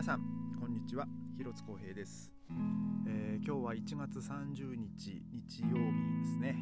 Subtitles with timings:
[0.00, 0.22] 皆さん
[0.58, 1.06] こんにちは。
[1.36, 2.32] 広津光平です、
[3.06, 6.56] えー今日は1月30日日曜日ですね、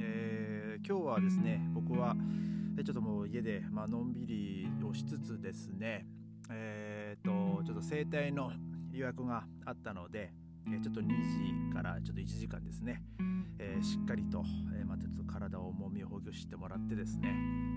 [0.00, 2.16] えー今日はですね僕は
[2.84, 6.04] ちょっともう家で、まあのんびりをしつつですね。
[6.50, 8.50] えーとちょっと整体の
[8.90, 10.32] 予約があったので、
[10.66, 11.06] えちょっと2
[11.68, 13.04] 時からちょっと1時間ですね、
[13.60, 14.42] えーしっかりと、
[14.76, 17.70] えーまたちょっと体をもみほぐしてもらってですね。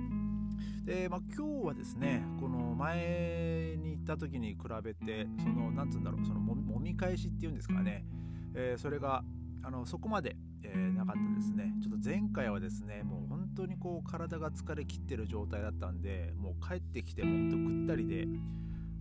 [0.86, 3.63] で、まあ、今日はですねこの前
[4.04, 8.06] った時に比べてそのなんつうんだろうそのももみ返しっていうんですかね、
[8.54, 9.24] えーそれが
[9.66, 11.74] あのそこまで、えーなかったですね。
[11.82, 18.28] ちょっと前回はですねもう本当にこう体が疲れきってる状態だったんでもう帰ってきてもうほんとぐったりで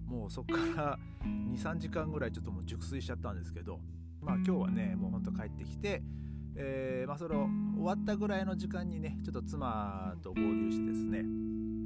[0.07, 3.80] もうそこから 23時間ぐらいちょっともう熟睡しちゃったんですけど
[4.21, 6.02] まあ今日はねもうほんと帰ってきて
[6.55, 11.81] えーまあ、それを終わったぐらいの時間にねちょっと妻と合流してですね、えー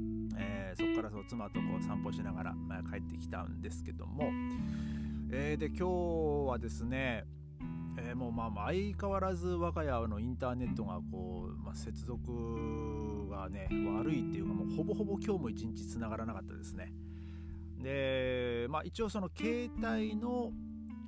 [0.77, 4.29] そこからそう妻とこう散歩しながら、まあ、帰ってきたんですけども、
[5.31, 7.25] えーで今日はですね、
[7.97, 16.93] えーもうまあ相変わらず我が家のインターネットがこう、まあ、接続がね悪いっていうかもうほぼほぼ今日も一日つながらなかったですね。
[17.81, 20.51] で、まあ、一応その携帯の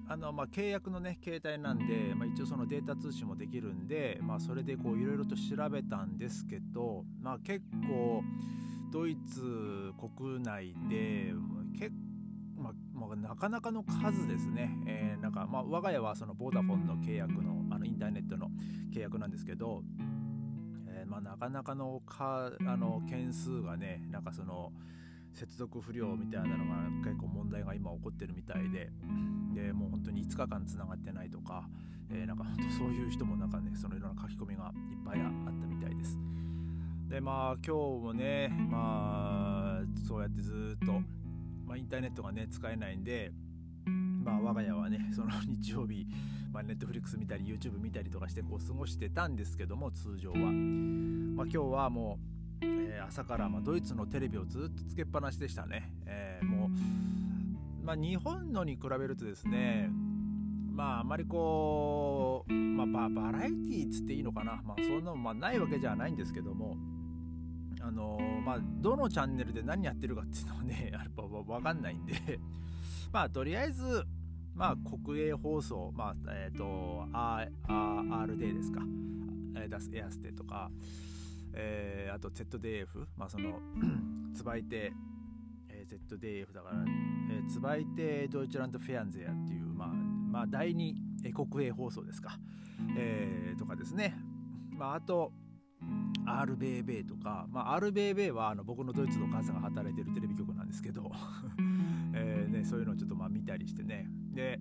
[0.08, 8.24] あのまあ契約のね携帯なんで、まあ、一応そのデータ通信もできるんで、まあ、それでいろいろと調べたんですけど、まあ、結構
[8.92, 11.34] ドイツ国内で
[11.78, 11.92] 結
[12.58, 18.50] まあ、まあ、なかなかの数ですね、えーなんかまあ我が家はそのボーダフォンの契約のあのインターネットの
[18.94, 19.84] 契約なんですけど、
[20.88, 24.72] えーまあ、なかなかのかあの件数がねなんかその
[25.34, 28.90] 接続不良みたいなのが結構問題が今起こってるみたいで
[29.54, 31.68] でもう本当に5日間つながってないとか、
[32.10, 36.18] えーなんか本当そういう人もなんかねそのいろんな書き込みがいっぱいあったみたいです
[37.10, 40.94] でまあ今日もねまあそうやってずっと、
[41.66, 43.32] まあ、インターネットがね使えないんで
[44.24, 46.06] まあ我が家はね その日曜日、
[46.54, 52.20] まあ、ネットフリックス見たり YouTube 見たりとかしてこう過ごしてたんですけども通常は、まあ、今日はも
[52.62, 59.90] うえー朝からまあドイツのテレビをずっとつけっぱなしでしたね、えーもう、まあ、日本のに比べるとですね
[60.72, 66.78] まああまりこう、まあ、バラエティーっつっていいのかな、まあ、そんなのまあないわけじゃないんですけども
[67.82, 72.14] あのーまあどのチャンネルで何やってるかっていうのはね やっぱ分かんないんで。
[73.12, 74.06] まあとりあえず
[74.54, 78.82] まあ国営放送まあえっ、と RD ですか。
[79.56, 80.72] えー Das Erste とか
[81.54, 83.60] えーあと ZDF、まあ、その
[84.34, 84.94] Zweite、
[85.68, 86.86] えー ZDF だから、
[87.32, 90.96] えー、 Zweite Deutschland Fernseher っていう、まあ、まあ第二
[91.34, 92.40] 国営放送ですか、
[92.96, 94.16] えーとかですね、
[94.78, 95.34] まあ、あと
[96.26, 101.12] RBB とか、まあ、RBB はあの僕のドイツのお母さんが働いてるテレビ局なんですけど、
[102.14, 104.08] えーね、そういうのをちょっとまあ見たりしてね。
[104.34, 104.60] で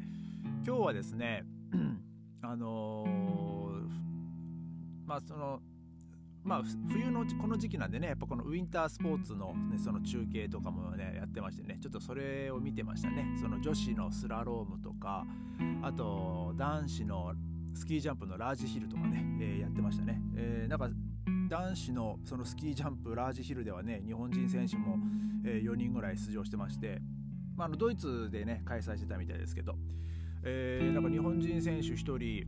[0.65, 1.45] 今日はですね
[2.43, 3.89] あのー
[5.07, 5.63] まあその
[6.45, 13.37] まあ、ふ冬のこの時期なんでねやっぱこのウィンタースポーツの,、ね、その中継とかもねやってましてねちょっとそれを見てましたね。
[13.39, 15.27] その女子のスラロームとか
[15.83, 17.35] あと男子の
[17.75, 20.89] スキージャンプのラージヒルとかね、えーやってましたね、えーなんか
[21.49, 24.99] 男子のそのスキージャンプラージヒルではね日本人選手も、
[25.45, 27.01] え4人ぐらい出場してまして、
[27.57, 29.75] まあ、あのドイツでね開催してたみたいですけど、
[30.45, 32.47] えーなんか日本人選手1人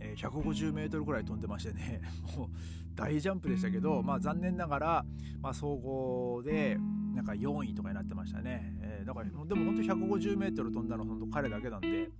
[0.00, 2.00] えー150メートルぐらい飛んでましてね
[2.36, 2.48] もう
[2.94, 5.06] 大ジャンプでしたけど、まあ、残念ながら、
[5.40, 6.78] まあ、総合で
[7.14, 12.10] なんか4位とかになってましたね、えーだからでも本当150メートル飛んだの本当彼だけなんで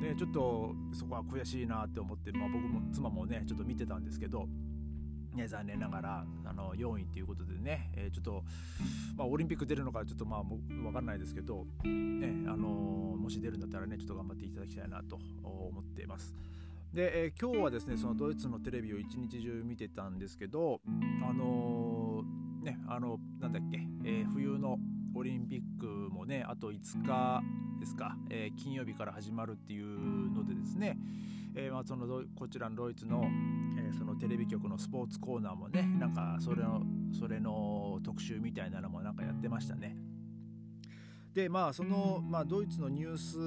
[0.00, 4.48] でちょっとそこは悔しいなって思って、まあ、僕も妻もねちょっと見てたんですけど、
[5.34, 8.44] ね、残念ながらあの4位ということでね、えーちょっと、
[9.16, 16.34] まあ、オリンピック出るのかちょっとまあ分かんないですけど、ねあのーもし出るんだったらねちょっと頑張っていただきたいなと思っています。
[16.94, 20.80] で、えー今日はですねそのドイツのテレビを一日中見てたんですけど
[21.28, 24.78] あのーねあのなんだっけ、えー冬の
[25.14, 27.42] オリンピックもねあと5日
[27.80, 30.96] ですか、えー金曜日から始まるっていうのでですね、
[31.60, 32.06] えーまあ、その
[32.36, 33.20] こちらのドイツの,、
[33.76, 36.82] えーそのテレビ局のスポーツコーナーもねなんかそれの
[37.12, 39.96] それの特集みたいなのもなんかやってましたね。
[41.34, 43.38] でまあその、まあ、ドイツのニュース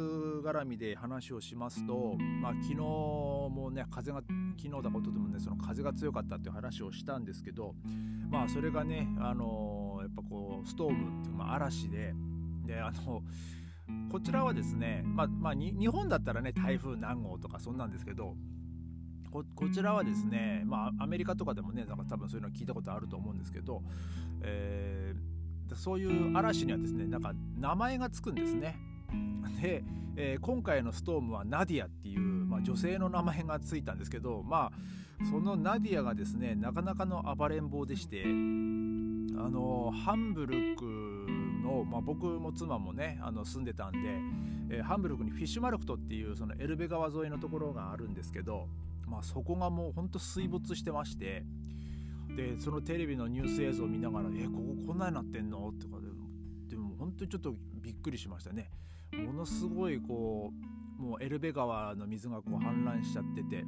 [0.45, 4.21] 絡みで話をしますと、まあ、昨日もね風が
[4.57, 7.75] 昨日だことでもねその風が強かったっていう話をしたんですけど
[8.29, 12.13] まあそれがねあのやっぱこうストームっていう、まあ、嵐で
[12.65, 13.23] であの
[14.11, 18.35] こちらはですね、まあまあ、日本だったらね台風何号とかそんなんですけど
[19.31, 23.81] ここちらはですね、まあ、アメリカとかでもねなんか多分そういうの聞いたことあると思うんですけど、
[24.43, 25.41] えー
[25.75, 28.77] そういう嵐にはですねなんか名前がつくんですね。
[29.61, 29.83] で、
[30.15, 34.71] えー、今回のストームはナディアっていう、まあ、女性の名前がついたんですけどま
[35.21, 41.27] あそのナディアがですねなかなかの暴れん坊でしてあのハンブルク
[41.71, 43.99] の、まあ、僕も妻もねあの住んでたんで、
[44.77, 48.67] えー、ハンブルクにフィッシュマルクトっていうそのエルベ川沿いのところがあるんですけど、
[49.07, 51.43] まあ、そこがもうほんと水没してまして
[52.35, 56.07] でそのテレビのニュース映像を見ながら「えこここんなになってんの?」とかで
[56.69, 58.71] でも本当にちょっとびっくりしましたね。
[59.11, 60.53] ものすごいこ
[60.99, 63.65] うもうエルベ川の水がこう氾濫しちゃってて、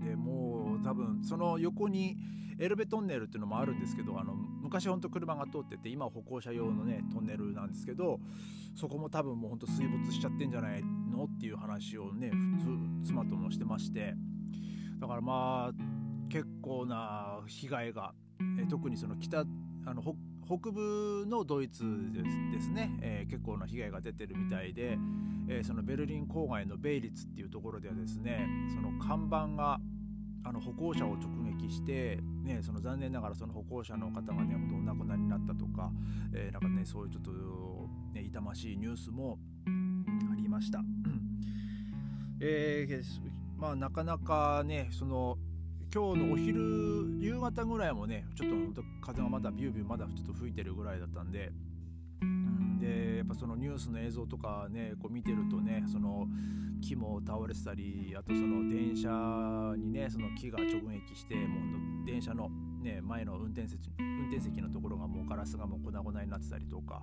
[0.00, 2.16] うん、でもう多分その横に
[2.58, 4.34] エルベトンネルっていうのもあるんですけどあの
[4.70, 8.20] 昔ほんと車が通ってて今歩行者用のねトンネルなんですけど
[8.76, 14.14] そこも多分もうほんと水没しちゃってんじゃないのっていう話をね普通妻ともしてまして。
[15.00, 18.12] だからまあ結構な被害が、
[18.60, 20.02] え特にその北あの
[20.46, 21.82] 北部のドイツ
[22.52, 24.98] ですね、えー、結構な被害が出てるみたいで、
[25.48, 29.78] えー、そのベルリン郊外のベイリツっていうところではですねその看板が
[30.44, 35.90] あの歩行者を直撃して、ね、その残念ながらその歩行者の方がねお亡くなりになったとか、
[36.34, 37.30] えー、なんかねそういうちょっと、
[38.14, 39.38] ね、痛ましいニュースも
[40.32, 40.80] ありました。
[42.40, 43.02] えー、
[43.58, 45.36] まあなかなかねその
[45.92, 51.52] 今日のお昼夕方ぐらいもねちょっと風がまだビュービューまだちょっと吹いてるぐらいだったんで。
[52.80, 56.26] でやっぱそのニュースの映像とかねこう見てるとねその
[56.80, 62.48] 木も倒れてたりあとその電車にねその木が直撃してもう電車の、
[62.82, 67.02] ね、前の運転席運転席のところがもうガラスがもう粉々になってたりとか、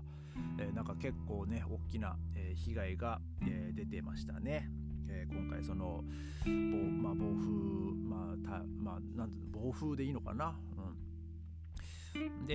[0.60, 4.70] えー、なんか結構ね大きな、えー、被害が、えー、出てましたね。
[5.10, 6.04] えー、今回その
[6.46, 7.50] 暴,、まあ、暴風、
[8.04, 10.60] まあたまあ、なん暴風でいいのかな、
[12.16, 12.54] うん、で、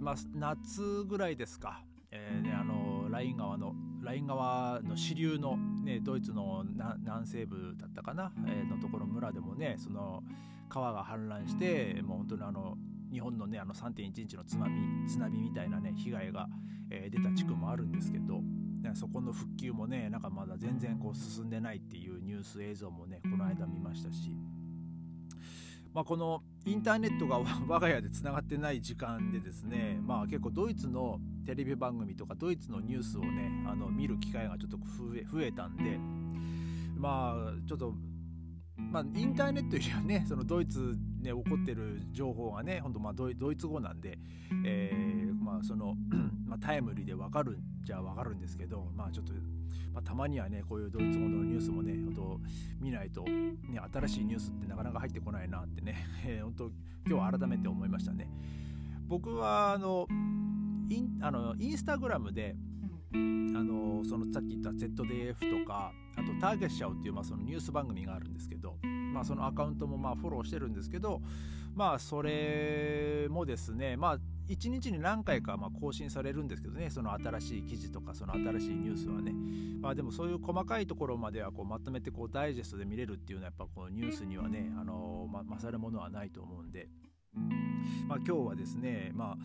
[0.00, 6.64] まあ、夏ぐらいですか、えーね、あのライン川のライン川の支流の、ね、ドイツの
[7.00, 10.22] 南西部だったかな、えー、のところ村でもねその
[10.68, 12.76] 川が氾濫してもう本当にあの
[13.12, 16.48] 日本のねあの3.11の津波津波みたいなね被害が、
[16.90, 18.40] えー、出た地区もあるんですけど
[18.94, 24.34] そこの復旧もねなんかまだ全然こう進んでないっていうニュース映像もねこの間見ましたし、
[25.98, 35.98] まあ、このインターネットが 我が家でつながってない時間でですね、まあ、結構ドイツのテレビ番組とかドイツのニュースをねあの見る機会がちょっと増え増えたんで
[36.96, 37.96] まあちょっと
[38.76, 44.20] まあ、インターネットよりはねそのドイツで起こってる情報がね本当まあドイツ語なんで、
[44.64, 45.96] えー、まあその
[46.46, 49.32] まあタイムリーで分かるじゃ分かるんですけどまあちょっと、
[49.92, 52.40] まあ、たまにはねこういうドイツ語のニュースもね本当
[52.80, 53.54] 見ないと、ね、
[53.92, 56.64] 新しいニュースってなかなか入ってこないなってね、えー、本当
[57.06, 58.28] 今日は改めて思いましたね。
[59.06, 60.06] 僕はあの
[60.90, 62.56] インあのインスタグラムで
[63.14, 68.76] あのそのさっき言った ZDF とかあとターゲッシャオっていう、まあ、そのニュース番組があるんですけど、
[69.18, 71.20] まあ、そのアカウントもまあフォローしてるんですけど
[71.74, 74.18] まあそれもですねまあ
[74.48, 79.32] 1日に何回かま更新されるんですけどねその新しい記事とかその新しいニュースはね
[79.80, 86.88] まあでもそういう細かいところまではこうまとめてこうダイジェストで見れるっていうのはやっぱこうニュースにはねあの、ま、勝るものはないと思うんで。
[88.08, 89.36] まあ、今日はですね、まあ、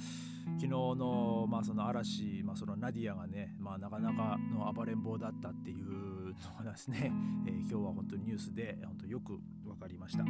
[0.59, 7.11] 昨日の,、まあその嵐、まあ、そのナディアがね、まあ、なかなかの暴れん坊だったっていうのがですね、
[7.45, 9.39] えー、今日は本当にニュースで本当よく
[9.73, 10.23] 分かりました。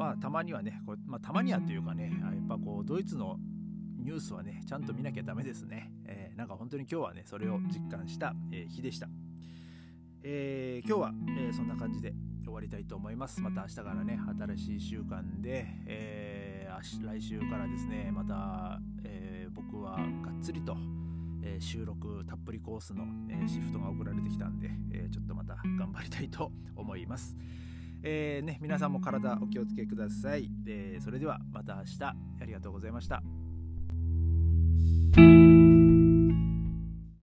[0.00, 3.36] まあたまにはねこまあ、たまにはというかねやっぱこうドイツの
[3.98, 9.08] ニュースはねちゃんと見なきゃダメですね、えー、なんか本当に今日はねそれを実感した、えー、日でした、
[10.22, 14.18] えー、今日は、えそんな感じで終わりたいと思いますまた明日からね
[14.56, 16.50] 新しい週間で、え
[17.04, 20.76] 来週からですねまた、えー、僕はがっつりと、
[21.42, 27.36] えー、収録たっぷりコースの、えー、シフトが送られてきたんで、えちょっとまた頑張りたいと思います。
[28.02, 30.50] えね、皆さんも体お気をつけください。
[30.64, 32.14] でそれではまた明日あ
[32.44, 33.22] りがとうございました。